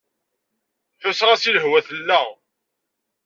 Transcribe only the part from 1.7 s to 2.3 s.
tella.